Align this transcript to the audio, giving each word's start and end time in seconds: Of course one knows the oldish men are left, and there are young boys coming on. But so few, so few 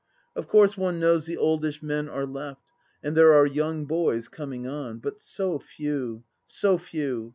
Of 0.35 0.47
course 0.47 0.75
one 0.75 0.99
knows 0.99 1.27
the 1.27 1.37
oldish 1.37 1.83
men 1.83 2.09
are 2.09 2.25
left, 2.25 2.71
and 3.03 3.15
there 3.15 3.35
are 3.35 3.45
young 3.45 3.85
boys 3.85 4.29
coming 4.29 4.65
on. 4.65 4.97
But 4.97 5.21
so 5.21 5.59
few, 5.59 6.23
so 6.43 6.79
few 6.79 7.29